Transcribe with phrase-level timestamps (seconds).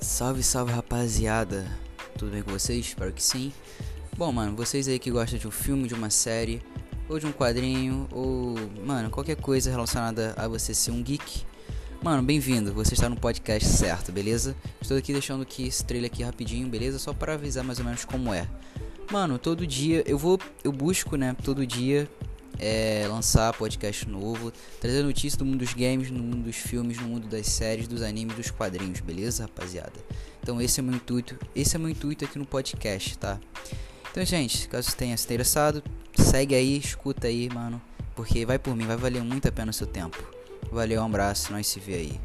[0.00, 1.66] Salve, salve rapaziada,
[2.16, 2.86] tudo bem com vocês?
[2.86, 3.52] Espero que sim.
[4.16, 6.62] Bom, mano, vocês aí que gostam de um filme, de uma série,
[7.08, 8.54] ou de um quadrinho, ou,
[8.86, 11.42] mano, qualquer coisa relacionada a você ser um geek,
[12.00, 14.54] mano, bem-vindo, você está no podcast certo, beleza?
[14.80, 16.96] Estou aqui deixando aqui esse trailer aqui rapidinho, beleza?
[16.98, 18.46] Só para avisar mais ou menos como é.
[19.10, 22.08] Mano, todo dia eu vou, eu busco, né, todo dia
[22.58, 27.08] é, lançar podcast novo, trazer notícias do mundo dos games, no mundo dos filmes, no
[27.08, 29.92] mundo das séries, dos animes, dos quadrinhos, beleza, rapaziada?
[30.42, 33.38] Então esse é meu intuito, esse é meu intuito aqui no podcast, tá?
[34.10, 35.82] Então, gente, caso tenha se interessado,
[36.16, 37.80] segue aí, escuta aí, mano,
[38.16, 40.18] porque vai por mim, vai valer muito a pena o seu tempo.
[40.72, 42.20] Valeu, um abraço, nós se vê aí.